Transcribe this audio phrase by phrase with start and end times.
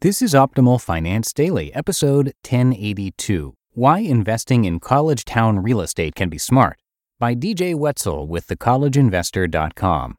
[0.00, 6.28] This is Optimal Finance Daily, episode 1082 Why Investing in College Town Real Estate Can
[6.28, 6.78] Be Smart
[7.18, 10.16] by DJ Wetzel with thecollegeinvestor.com.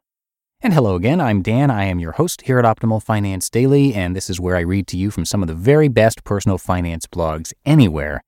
[0.60, 1.70] And hello again, I'm Dan.
[1.70, 4.88] I am your host here at Optimal Finance Daily, and this is where I read
[4.88, 8.22] to you from some of the very best personal finance blogs anywhere.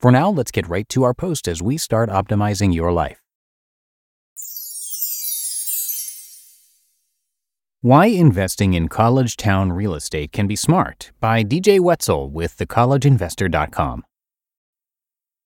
[0.00, 3.20] For now, let's get right to our post as we start optimizing your life.
[7.80, 14.02] Why Investing in College Town Real Estate Can Be Smart by DJ Wetzel with thecollegeinvestor.com.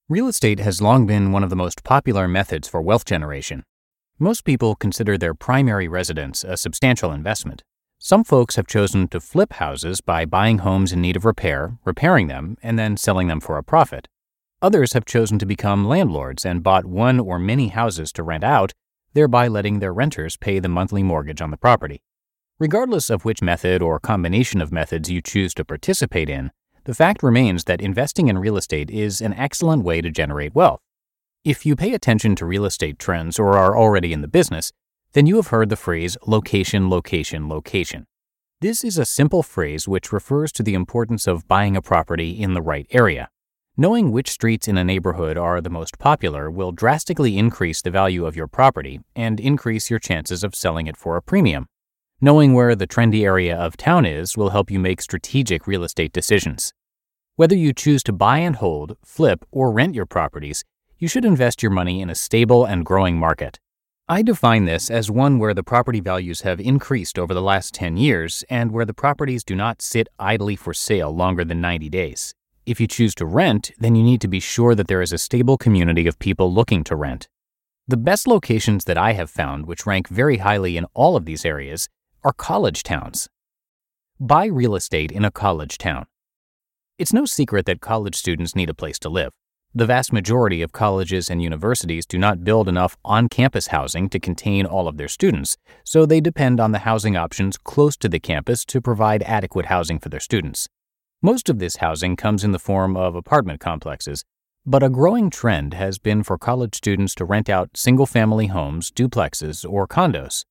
[0.08, 3.64] Real estate has long been one of the most popular methods for wealth generation.
[4.19, 7.62] Most people consider their primary residence a substantial investment.
[7.98, 12.28] Some folks have chosen to flip houses by buying homes in need of repair, repairing
[12.28, 14.08] them, and then selling them for a profit.
[14.62, 18.72] Others have chosen to become landlords and bought one or many houses to rent out,
[19.12, 22.00] thereby letting their renters pay the monthly mortgage on the property.
[22.62, 26.53] Regardless of which method or combination of methods you choose to participate in,
[26.84, 30.78] the fact remains that investing in real estate is an excellent way to generate wealth.
[31.44, 34.70] If you pay attention to real estate trends or are already in the business,
[35.12, 38.06] then you have heard the phrase location, location, location.
[38.60, 42.54] This is a simple phrase which refers to the importance of buying a property in
[42.54, 43.28] the right area.
[43.76, 48.25] Knowing which streets in a neighborhood are the most popular will drastically increase the value
[48.25, 51.66] of your property and increase your chances of selling it for a premium.
[52.25, 56.12] Knowing where the trendy area of town is will help you make strategic real estate
[56.12, 56.72] decisions.
[57.34, 60.62] Whether you choose to buy and hold, flip, or rent your properties,
[60.99, 63.59] you should invest your money in a stable and growing market.
[64.09, 67.97] I define this as one where the property values have increased over the last 10
[67.97, 72.37] years and where the properties do not sit idly for sale longer than 90 days.
[72.65, 75.19] If you choose to rent, then you need to be sure that there is a
[75.19, 77.27] stable community of people looking to rent.
[77.88, 81.44] The best locations that I have found, which rank very highly in all of these
[81.44, 81.88] areas,
[82.25, 83.28] are college towns.
[84.21, 86.06] Buy real estate in a college town.
[86.97, 89.33] It's no secret that college students need a place to live.
[89.75, 94.21] The vast majority of colleges and universities do not build enough on campus housing to
[94.21, 98.21] contain all of their students, so they depend on the housing options close to the
[98.21, 100.69] campus to provide adequate housing for their students.
[101.22, 104.25] Most of this housing comes in the form of apartment complexes,
[104.65, 108.93] but a growing trend has been for college students to rent out single family homes,
[108.93, 110.44] duplexes, or condos.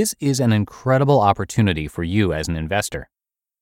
[0.00, 3.10] This is an incredible opportunity for you as an investor.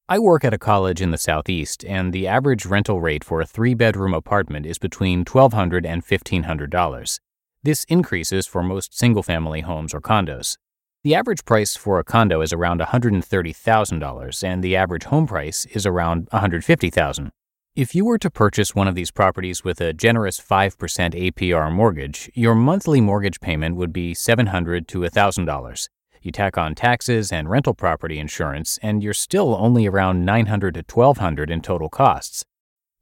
[0.09, 3.45] I work at a college in the Southeast, and the average rental rate for a
[3.45, 7.19] three bedroom apartment is between $1,200 and $1,500.
[7.65, 10.57] This increases for most single family homes or condos.
[11.03, 15.87] The average price for a condo is around $130,000, and the average home price is
[15.87, 17.31] around $150,000.
[17.75, 22.31] If you were to purchase one of these properties with a generous 5% APR mortgage,
[22.33, 25.89] your monthly mortgage payment would be $700 to $1,000.
[26.23, 30.85] You tack on taxes and rental property insurance, and you're still only around 900 to
[30.93, 32.45] 1,200 in total costs.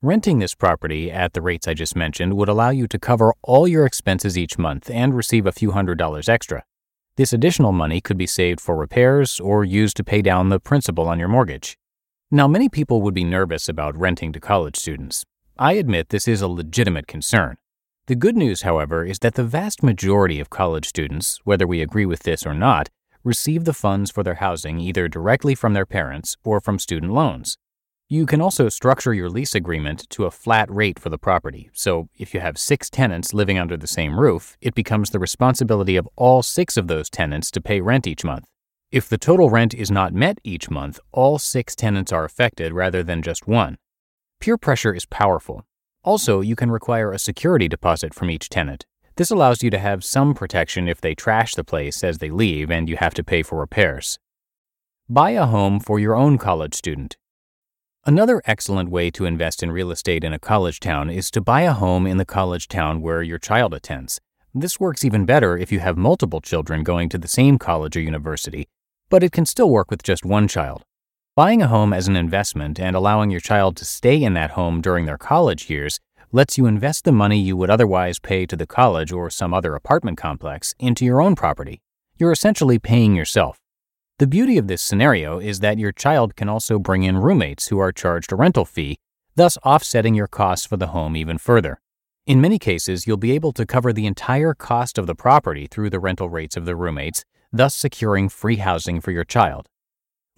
[0.03, 3.66] Renting this property at the rates I just mentioned would allow you to cover all
[3.66, 6.65] your expenses each month and receive a few hundred dollars extra.
[7.16, 11.09] This additional money could be saved for repairs or used to pay down the principal
[11.09, 11.78] on your mortgage.
[12.30, 15.24] Now, many people would be nervous about renting to college students.
[15.59, 17.57] I admit this is a legitimate concern.
[18.07, 22.04] The good news, however, is that the vast majority of college students, whether we agree
[22.04, 22.91] with this or not,
[23.27, 27.59] receive the funds for their housing either directly from their parents or from student loans.
[28.09, 32.09] You can also structure your lease agreement to a flat rate for the property, so
[32.17, 36.09] if you have six tenants living under the same roof, it becomes the responsibility of
[36.15, 38.47] all six of those tenants to pay rent each month.
[38.93, 43.03] If the total rent is not met each month, all six tenants are affected rather
[43.03, 43.77] than just one.
[44.39, 45.65] Peer pressure is powerful.
[46.05, 48.87] Also, you can require a security deposit from each tenant.
[49.16, 52.71] This allows you to have some protection if they trash the place as they leave
[52.71, 54.18] and you have to pay for repairs.
[55.09, 57.16] Buy a home for your own college student.
[58.04, 61.63] Another excellent way to invest in real estate in a college town is to buy
[61.63, 64.21] a home in the college town where your child attends.
[64.54, 68.01] This works even better if you have multiple children going to the same college or
[68.01, 68.68] university,
[69.09, 70.83] but it can still work with just one child.
[71.34, 74.83] Buying a home as an investment and allowing your child to stay in that home
[74.83, 76.01] during their college years
[76.33, 79.75] lets you invest the money you would otherwise pay to the college or some other
[79.75, 81.81] apartment complex into your own property.
[82.19, 83.59] You're essentially paying yourself.
[84.19, 87.78] The beauty of this scenario is that your child can also bring in roommates who
[87.78, 88.97] are charged a rental fee,
[89.34, 91.81] thus offsetting your costs for the home even further.
[92.27, 95.91] In many cases, you'll be able to cover the entire cost of the property through
[95.91, 99.69] the rental rates of the roommates, thus securing free housing for your child.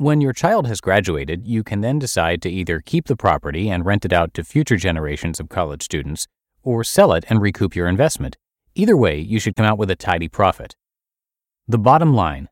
[0.00, 3.84] When your child has graduated, you can then decide to either keep the property and
[3.84, 6.28] rent it out to future generations of college students,
[6.62, 8.36] or sell it and recoup your investment.
[8.76, 10.76] Either way, you should come out with a tidy profit.
[11.66, 12.48] The bottom line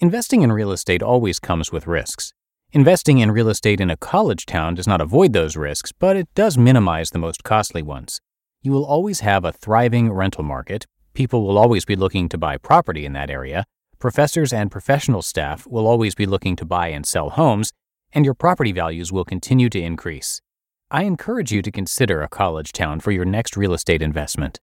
[0.00, 2.34] Investing in real estate always comes with risks.
[2.70, 6.28] Investing in real estate in a college town does not avoid those risks, but it
[6.34, 8.20] does minimize the most costly ones.
[8.60, 12.58] You will always have a thriving rental market, people will always be looking to buy
[12.58, 13.64] property in that area,
[13.98, 17.72] Professors and professional staff will always be looking to buy and sell homes,
[18.12, 20.40] and your property values will continue to increase.
[20.88, 24.60] I encourage you to consider a college town for your next real estate investment.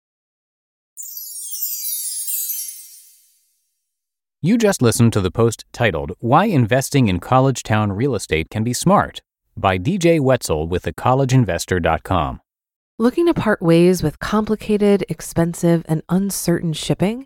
[4.40, 8.64] You just listened to the post titled Why Investing in College Town Real Estate Can
[8.64, 9.24] Be Smart
[9.58, 12.40] by DJ Wetzel with thecollegeinvestor.com.
[13.00, 17.26] Looking to part ways with complicated, expensive, and uncertain shipping?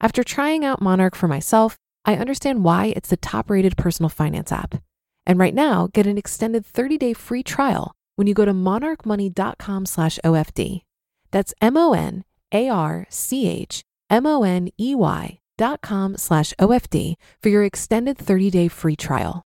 [0.00, 4.52] After trying out Monarch for myself, I understand why it's the top rated personal finance
[4.52, 4.82] app.
[5.26, 9.86] And right now, get an extended 30 day free trial when you go to monarchmoney.com
[9.86, 10.82] slash OFD.
[11.30, 16.16] That's M O N A R C H M O N E Y dot com
[16.16, 19.42] slash OFD for your extended 30 day free trial.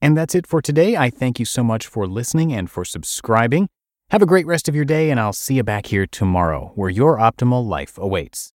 [0.00, 0.96] And that's it for today.
[0.96, 3.68] I thank you so much for listening and for subscribing.
[4.10, 6.90] Have a great rest of your day, and I'll see you back here tomorrow where
[6.90, 8.52] your optimal life awaits.